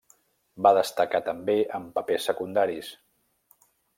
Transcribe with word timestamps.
Va 0.67 0.71
destacar 0.77 1.21
també 1.27 1.57
en 1.79 1.85
papers 1.99 2.27
secundaris. 2.31 2.91